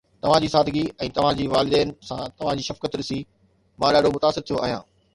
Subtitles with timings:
[0.21, 3.21] توهان جي سادگي ۽ توهان جي والدين سان توهان جي شفقت ڏسي
[3.83, 4.87] مان ڏاڍو متاثر ٿيو آهيان